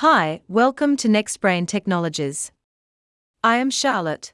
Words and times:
Hi, 0.00 0.42
welcome 0.46 0.96
to 0.98 1.08
NextBrain 1.08 1.66
Technologies. 1.66 2.52
I 3.42 3.56
am 3.56 3.68
Charlotte. 3.68 4.32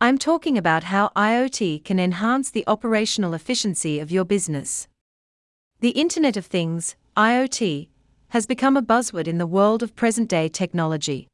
I'm 0.00 0.18
talking 0.18 0.58
about 0.58 0.82
how 0.82 1.12
IoT 1.14 1.84
can 1.84 2.00
enhance 2.00 2.50
the 2.50 2.64
operational 2.66 3.34
efficiency 3.34 4.00
of 4.00 4.10
your 4.10 4.24
business. 4.24 4.88
The 5.78 5.90
Internet 5.90 6.36
of 6.36 6.46
Things, 6.46 6.96
IoT, 7.16 7.86
has 8.30 8.46
become 8.46 8.76
a 8.76 8.82
buzzword 8.82 9.28
in 9.28 9.38
the 9.38 9.46
world 9.46 9.84
of 9.84 9.94
present 9.94 10.28
day 10.28 10.48
technology. 10.48 11.28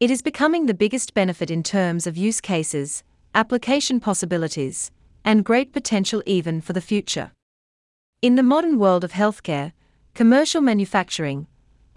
It 0.00 0.10
is 0.10 0.20
becoming 0.20 0.66
the 0.66 0.74
biggest 0.74 1.14
benefit 1.14 1.52
in 1.52 1.62
terms 1.62 2.08
of 2.08 2.16
use 2.16 2.40
cases, 2.40 3.04
application 3.36 4.00
possibilities, 4.00 4.90
and 5.24 5.44
great 5.44 5.72
potential 5.72 6.24
even 6.26 6.60
for 6.60 6.72
the 6.72 6.80
future. 6.80 7.30
In 8.20 8.34
the 8.34 8.42
modern 8.42 8.80
world 8.80 9.04
of 9.04 9.12
healthcare, 9.12 9.70
commercial 10.14 10.60
manufacturing, 10.60 11.46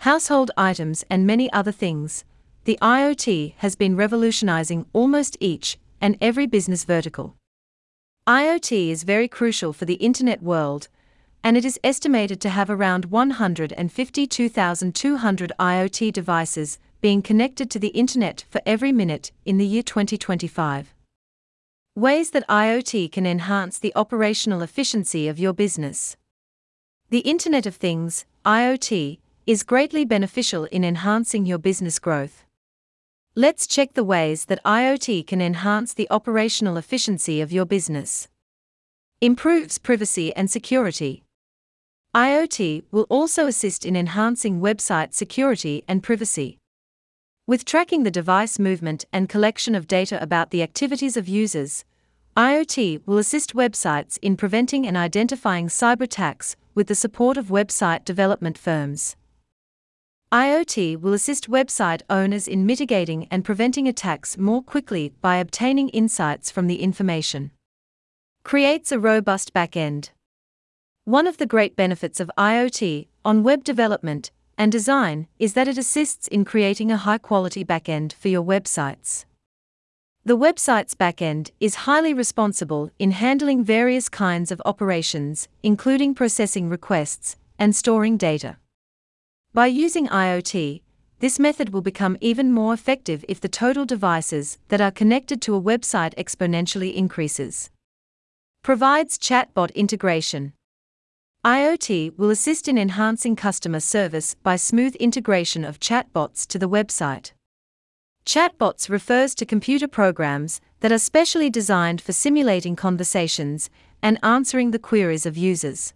household 0.01 0.51
items, 0.57 1.05
and 1.11 1.27
many 1.27 1.53
other 1.53 1.71
things, 1.71 2.25
the 2.63 2.79
IoT 2.81 3.53
has 3.57 3.75
been 3.75 3.95
revolutionizing 3.95 4.87
almost 4.93 5.37
each 5.39 5.77
and 6.01 6.17
every 6.19 6.47
business 6.47 6.85
vertical. 6.85 7.35
IoT 8.27 8.89
is 8.89 9.03
very 9.03 9.27
crucial 9.27 9.73
for 9.73 9.85
the 9.85 9.93
internet 9.95 10.41
world, 10.41 10.87
and 11.43 11.55
it 11.55 11.63
is 11.63 11.79
estimated 11.83 12.41
to 12.41 12.49
have 12.49 12.67
around 12.67 13.05
152,200 13.05 15.51
IoT 15.59 16.11
devices 16.11 16.79
being 16.99 17.21
connected 17.21 17.69
to 17.69 17.77
the 17.77 17.89
internet 17.89 18.43
for 18.49 18.59
every 18.65 18.91
minute 18.91 19.31
in 19.45 19.59
the 19.59 19.67
year 19.67 19.83
2025. 19.83 20.95
Ways 21.95 22.31
that 22.31 22.47
IoT 22.47 23.11
can 23.11 23.27
enhance 23.27 23.77
the 23.77 23.93
operational 23.95 24.63
efficiency 24.63 25.27
of 25.27 25.37
your 25.37 25.53
business. 25.53 26.17
The 27.11 27.19
Internet 27.19 27.67
of 27.67 27.75
Things, 27.75 28.25
IoT, 28.45 29.19
is 29.47 29.63
greatly 29.63 30.05
beneficial 30.05 30.65
in 30.65 30.83
enhancing 30.83 31.45
your 31.45 31.57
business 31.57 31.97
growth. 31.97 32.45
Let's 33.35 33.65
check 33.65 33.93
the 33.93 34.03
ways 34.03 34.45
that 34.45 34.63
IoT 34.63 35.25
can 35.25 35.41
enhance 35.41 35.93
the 35.93 36.07
operational 36.11 36.77
efficiency 36.77 37.41
of 37.41 37.51
your 37.51 37.65
business. 37.65 38.27
Improves 39.19 39.77
privacy 39.77 40.35
and 40.35 40.51
security. 40.51 41.23
IoT 42.13 42.83
will 42.91 43.07
also 43.09 43.47
assist 43.47 43.85
in 43.85 43.95
enhancing 43.95 44.59
website 44.59 45.13
security 45.13 45.83
and 45.87 46.03
privacy. 46.03 46.59
With 47.47 47.65
tracking 47.65 48.03
the 48.03 48.11
device 48.11 48.59
movement 48.59 49.05
and 49.11 49.27
collection 49.27 49.75
of 49.75 49.87
data 49.87 50.21
about 50.21 50.51
the 50.51 50.61
activities 50.61 51.17
of 51.17 51.27
users, 51.27 51.83
IoT 52.37 53.01
will 53.07 53.17
assist 53.17 53.55
websites 53.55 54.19
in 54.21 54.37
preventing 54.37 54.85
and 54.85 54.95
identifying 54.95 55.67
cyber 55.67 56.01
attacks 56.01 56.55
with 56.75 56.87
the 56.87 56.95
support 56.95 57.37
of 57.37 57.47
website 57.47 58.05
development 58.05 58.57
firms. 58.57 59.15
IoT 60.31 61.01
will 61.01 61.11
assist 61.11 61.49
website 61.49 62.03
owners 62.09 62.47
in 62.47 62.65
mitigating 62.65 63.27
and 63.29 63.43
preventing 63.43 63.85
attacks 63.85 64.37
more 64.37 64.63
quickly 64.63 65.11
by 65.19 65.35
obtaining 65.35 65.89
insights 65.89 66.49
from 66.49 66.67
the 66.67 66.81
information. 66.81 67.51
Creates 68.45 68.93
a 68.93 68.99
robust 68.99 69.53
backend. 69.53 70.11
One 71.03 71.27
of 71.27 71.35
the 71.35 71.45
great 71.45 71.75
benefits 71.75 72.21
of 72.21 72.31
IoT 72.37 73.09
on 73.25 73.43
web 73.43 73.65
development 73.65 74.31
and 74.57 74.71
design 74.71 75.27
is 75.37 75.51
that 75.53 75.67
it 75.67 75.77
assists 75.77 76.29
in 76.29 76.45
creating 76.45 76.93
a 76.93 77.03
high 77.05 77.17
quality 77.17 77.65
backend 77.65 78.13
for 78.13 78.29
your 78.29 78.43
websites. 78.43 79.25
The 80.23 80.37
website's 80.37 80.95
backend 80.95 81.51
is 81.59 81.83
highly 81.83 82.13
responsible 82.13 82.89
in 82.97 83.11
handling 83.11 83.65
various 83.65 84.07
kinds 84.07 84.49
of 84.49 84.61
operations, 84.63 85.49
including 85.61 86.15
processing 86.15 86.69
requests 86.69 87.35
and 87.59 87.75
storing 87.75 88.15
data. 88.15 88.55
By 89.53 89.67
using 89.67 90.07
IoT, 90.07 90.81
this 91.19 91.37
method 91.37 91.73
will 91.73 91.81
become 91.81 92.15
even 92.21 92.53
more 92.53 92.73
effective 92.73 93.25
if 93.27 93.41
the 93.41 93.49
total 93.49 93.83
devices 93.83 94.57
that 94.69 94.79
are 94.79 94.91
connected 94.91 95.41
to 95.41 95.55
a 95.55 95.61
website 95.61 96.15
exponentially 96.15 96.95
increases. 96.95 97.69
Provides 98.63 99.17
chatbot 99.17 99.75
integration. 99.75 100.53
IoT 101.43 102.17
will 102.17 102.29
assist 102.29 102.69
in 102.69 102.77
enhancing 102.77 103.35
customer 103.35 103.81
service 103.81 104.35
by 104.35 104.55
smooth 104.55 104.95
integration 104.95 105.65
of 105.65 105.81
chatbots 105.81 106.47
to 106.47 106.57
the 106.57 106.69
website. 106.69 107.33
Chatbots 108.25 108.89
refers 108.89 109.35
to 109.35 109.45
computer 109.45 109.89
programs 109.89 110.61
that 110.79 110.93
are 110.93 110.97
specially 110.97 111.49
designed 111.49 111.99
for 111.99 112.13
simulating 112.13 112.77
conversations 112.77 113.69
and 114.01 114.17
answering 114.23 114.71
the 114.71 114.79
queries 114.79 115.25
of 115.25 115.35
users. 115.35 115.93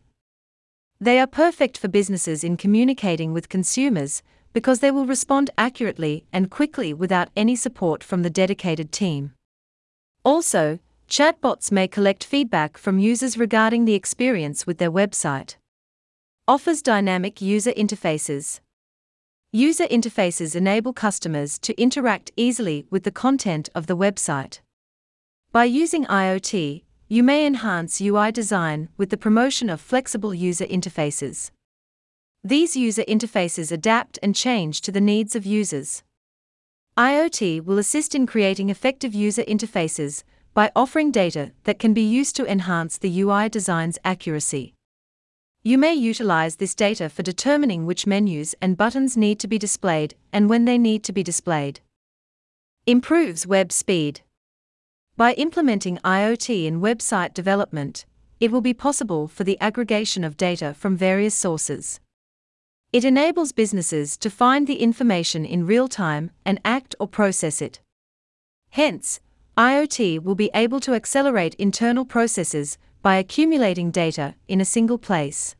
They 1.00 1.19
are 1.19 1.28
perfect 1.28 1.78
for 1.78 1.89
businesses 1.89 2.44
in 2.44 2.56
communicating 2.56 3.33
with 3.33 3.50
consumers 3.50 4.23
because 4.53 4.79
they 4.79 4.91
will 4.91 5.06
respond 5.06 5.50
accurately 5.57 6.25
and 6.31 6.50
quickly 6.50 6.94
without 6.94 7.29
any 7.35 7.57
support 7.57 8.01
from 8.01 8.23
the 8.23 8.29
dedicated 8.29 8.94
team. 8.94 9.33
Also, 10.23 10.79
Chatbots 11.09 11.72
may 11.72 11.88
collect 11.88 12.23
feedback 12.23 12.78
from 12.78 12.97
users 12.97 13.38
regarding 13.38 13.83
the 13.83 13.94
experience 13.94 14.66
with 14.66 14.78
their 14.78 14.91
website. 14.91 15.57
Offers 16.47 16.81
dynamic 16.81 17.41
user 17.41 17.73
interfaces. 17.73 18.62
User 19.51 19.88
interfaces 19.88 20.56
enable 20.56 20.94
customers 20.94 21.59
to 21.59 21.79
interact 21.79 22.31
easily 22.38 22.85
with 22.89 23.03
the 23.03 23.12
content 23.12 23.67
of 23.75 23.88
the 23.88 23.97
website. 23.97 24.62
By 25.51 25.66
using 25.66 26.06
IoT, 26.06 26.83
you 27.07 27.21
may 27.21 27.45
enhance 27.45 28.01
UI 28.01 28.31
design 28.31 28.89
with 28.97 29.11
the 29.11 29.17
promotion 29.17 29.69
of 29.69 29.79
flexible 29.79 30.33
user 30.33 30.66
interfaces. 30.66 31.51
These 32.43 32.75
user 32.75 33.03
interfaces 33.03 33.71
adapt 33.71 34.17
and 34.23 34.35
change 34.35 34.81
to 34.81 34.91
the 34.91 35.01
needs 35.01 35.35
of 35.35 35.45
users. 35.45 36.03
IoT 36.97 37.63
will 37.63 37.77
assist 37.77 38.15
in 38.15 38.25
creating 38.25 38.69
effective 38.69 39.13
user 39.13 39.44
interfaces 39.44 40.23
by 40.55 40.71
offering 40.75 41.11
data 41.11 41.51
that 41.65 41.77
can 41.77 41.94
be 41.94 42.01
used 42.01 42.35
to 42.38 42.49
enhance 42.49 42.97
the 42.97 43.21
UI 43.21 43.49
design's 43.49 43.99
accuracy. 44.03 44.73
You 45.61 45.77
may 45.77 45.94
utilize 45.94 46.55
this 46.55 46.73
data 46.73 47.09
for 47.09 47.21
determining 47.21 47.85
which 47.85 48.07
menus 48.07 48.55
and 48.61 48.77
buttons 48.77 49.15
need 49.15 49.39
to 49.41 49.47
be 49.47 49.59
displayed 49.59 50.15
and 50.31 50.49
when 50.49 50.65
they 50.65 50.77
need 50.79 51.03
to 51.03 51.13
be 51.13 51.21
displayed. 51.21 51.81
Improves 52.88 53.45
web 53.45 53.71
speed. 53.71 54.21
By 55.17 55.31
implementing 55.35 55.97
IoT 55.99 56.65
in 56.65 56.81
website 56.81 57.33
development, 57.33 58.05
it 58.41 58.51
will 58.51 58.59
be 58.59 58.73
possible 58.73 59.29
for 59.29 59.45
the 59.45 59.57
aggregation 59.61 60.25
of 60.25 60.35
data 60.35 60.73
from 60.73 60.97
various 60.97 61.33
sources. 61.33 62.01
It 62.91 63.05
enables 63.05 63.53
businesses 63.53 64.17
to 64.17 64.29
find 64.29 64.67
the 64.67 64.81
information 64.81 65.45
in 65.45 65.65
real 65.65 65.87
time 65.87 66.31
and 66.43 66.59
act 66.65 66.95
or 66.99 67.07
process 67.07 67.61
it. 67.61 67.79
Hence, 68.71 69.21
IoT 69.57 70.21
will 70.21 70.35
be 70.35 70.51
able 70.53 70.81
to 70.81 70.93
accelerate 70.93 71.55
internal 71.55 72.03
processes 72.03 72.77
by 73.01 73.15
accumulating 73.15 73.91
data 73.91 74.35
in 74.49 74.59
a 74.59 74.65
single 74.65 74.97
place. 74.97 75.55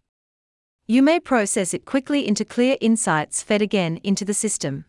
You 0.86 1.02
may 1.02 1.22
process 1.22 1.74
it 1.74 1.86
quickly 1.86 2.28
into 2.28 2.44
clear 2.44 2.76
insights 2.82 3.42
fed 3.42 3.62
again 3.62 4.02
into 4.04 4.26
the 4.26 4.34
system. 4.34 4.84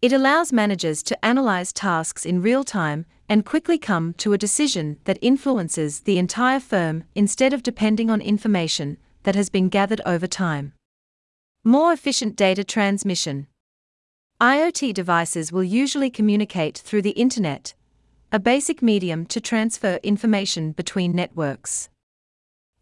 It 0.00 0.12
allows 0.12 0.52
managers 0.52 1.02
to 1.04 1.24
analyze 1.24 1.72
tasks 1.72 2.24
in 2.24 2.40
real 2.40 2.62
time 2.62 3.04
and 3.28 3.44
quickly 3.44 3.78
come 3.78 4.14
to 4.18 4.32
a 4.32 4.38
decision 4.38 4.98
that 5.06 5.18
influences 5.20 6.00
the 6.00 6.18
entire 6.18 6.60
firm 6.60 7.02
instead 7.16 7.52
of 7.52 7.64
depending 7.64 8.08
on 8.08 8.20
information 8.20 8.98
that 9.24 9.34
has 9.34 9.50
been 9.50 9.68
gathered 9.68 10.00
over 10.06 10.28
time. 10.28 10.72
More 11.64 11.92
efficient 11.92 12.36
data 12.36 12.62
transmission. 12.62 13.48
IoT 14.40 14.94
devices 14.94 15.50
will 15.50 15.64
usually 15.64 16.10
communicate 16.10 16.78
through 16.78 17.02
the 17.02 17.10
Internet, 17.10 17.74
a 18.30 18.38
basic 18.38 18.80
medium 18.80 19.26
to 19.26 19.40
transfer 19.40 19.98
information 20.04 20.70
between 20.70 21.10
networks. 21.10 21.88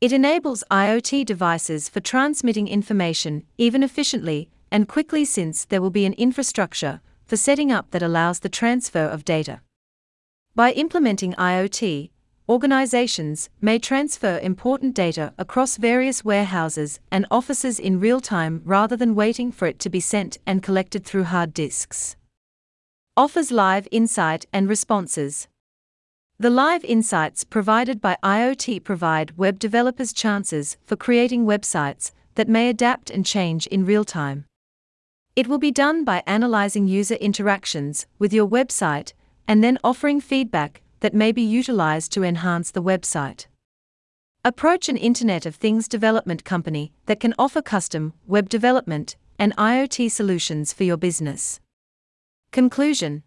It 0.02 0.12
enables 0.12 0.64
IoT 0.70 1.24
devices 1.24 1.88
for 1.88 2.00
transmitting 2.00 2.68
information 2.68 3.44
even 3.56 3.82
efficiently 3.82 4.50
and 4.70 4.86
quickly 4.86 5.24
since 5.24 5.64
there 5.64 5.80
will 5.80 5.90
be 5.90 6.04
an 6.04 6.12
infrastructure 6.14 7.00
for 7.26 7.36
setting 7.36 7.70
up 7.70 7.90
that 7.90 8.02
allows 8.02 8.40
the 8.40 8.48
transfer 8.48 9.04
of 9.04 9.24
data. 9.24 9.60
By 10.54 10.72
implementing 10.72 11.34
IoT, 11.34 12.10
organizations 12.48 13.50
may 13.60 13.78
transfer 13.78 14.38
important 14.38 14.94
data 14.94 15.34
across 15.36 15.76
various 15.76 16.24
warehouses 16.24 17.00
and 17.10 17.26
offices 17.30 17.78
in 17.78 18.00
real 18.00 18.20
time 18.20 18.62
rather 18.64 18.96
than 18.96 19.14
waiting 19.14 19.52
for 19.52 19.66
it 19.66 19.78
to 19.80 19.90
be 19.90 20.00
sent 20.00 20.38
and 20.46 20.62
collected 20.62 21.04
through 21.04 21.24
hard 21.24 21.52
disks 21.52 22.16
offers 23.18 23.50
live 23.50 23.88
insight 23.90 24.44
and 24.52 24.68
responses. 24.68 25.48
The 26.38 26.50
live 26.50 26.84
insights 26.84 27.44
provided 27.44 27.98
by 27.98 28.18
IoT 28.22 28.84
provide 28.84 29.38
web 29.38 29.58
developers 29.58 30.12
chances 30.12 30.76
for 30.84 30.96
creating 30.96 31.46
websites 31.46 32.12
that 32.34 32.46
may 32.46 32.68
adapt 32.68 33.08
and 33.08 33.24
change 33.24 33.66
in 33.68 33.86
real 33.86 34.04
time. 34.04 34.44
It 35.36 35.48
will 35.48 35.58
be 35.58 35.70
done 35.70 36.02
by 36.02 36.22
analyzing 36.26 36.88
user 36.88 37.16
interactions 37.16 38.06
with 38.18 38.32
your 38.32 38.48
website 38.48 39.12
and 39.46 39.62
then 39.62 39.78
offering 39.84 40.18
feedback 40.18 40.80
that 41.00 41.12
may 41.12 41.30
be 41.30 41.42
utilized 41.42 42.10
to 42.12 42.24
enhance 42.24 42.70
the 42.70 42.82
website. 42.82 43.46
Approach 44.42 44.88
an 44.88 44.96
Internet 44.96 45.44
of 45.44 45.54
Things 45.54 45.88
development 45.88 46.42
company 46.46 46.90
that 47.04 47.20
can 47.20 47.34
offer 47.38 47.60
custom 47.60 48.14
web 48.26 48.48
development 48.48 49.16
and 49.38 49.54
IoT 49.56 50.10
solutions 50.10 50.72
for 50.72 50.84
your 50.84 50.96
business. 50.96 51.60
Conclusion 52.50 53.22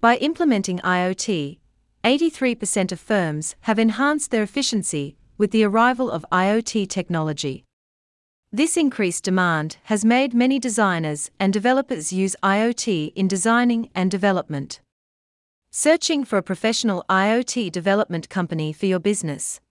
By 0.00 0.16
implementing 0.16 0.80
IoT, 0.80 1.60
83% 2.02 2.90
of 2.90 2.98
firms 2.98 3.54
have 3.60 3.78
enhanced 3.78 4.32
their 4.32 4.42
efficiency 4.42 5.16
with 5.38 5.52
the 5.52 5.62
arrival 5.62 6.10
of 6.10 6.26
IoT 6.32 6.88
technology. 6.88 7.64
This 8.54 8.76
increased 8.76 9.24
demand 9.24 9.78
has 9.84 10.04
made 10.04 10.34
many 10.34 10.58
designers 10.58 11.30
and 11.40 11.54
developers 11.54 12.12
use 12.12 12.36
IoT 12.42 13.14
in 13.14 13.26
designing 13.26 13.88
and 13.94 14.10
development. 14.10 14.82
Searching 15.70 16.22
for 16.22 16.36
a 16.36 16.42
professional 16.42 17.02
IoT 17.08 17.72
development 17.72 18.28
company 18.28 18.74
for 18.74 18.84
your 18.84 18.98
business. 18.98 19.62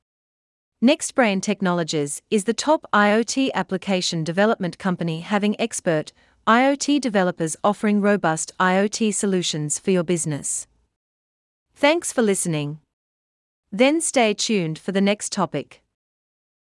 NextBrain 0.83 1.43
Technologies 1.43 2.23
is 2.31 2.45
the 2.45 2.55
top 2.55 2.87
IoT 2.91 3.51
application 3.53 4.23
development 4.23 4.79
company 4.79 5.19
having 5.19 5.61
expert 5.61 6.11
IoT 6.47 6.99
developers 7.01 7.55
offering 7.63 8.01
robust 8.01 8.51
IoT 8.59 9.13
solutions 9.13 9.77
for 9.77 9.91
your 9.91 10.03
business. 10.03 10.65
Thanks 11.75 12.11
for 12.11 12.23
listening. 12.23 12.79
Then 13.71 14.01
stay 14.01 14.33
tuned 14.33 14.79
for 14.79 14.91
the 14.91 15.01
next 15.01 15.31
topic. 15.31 15.83